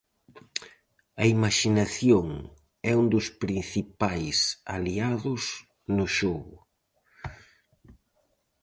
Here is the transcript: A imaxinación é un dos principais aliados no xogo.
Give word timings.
A 1.21 1.23
imaxinación 1.35 2.27
é 2.91 2.93
un 3.01 3.05
dos 3.13 3.27
principais 3.43 4.37
aliados 4.75 5.43
no 5.97 6.05
xogo. 6.17 6.57